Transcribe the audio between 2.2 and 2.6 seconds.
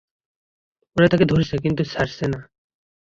না।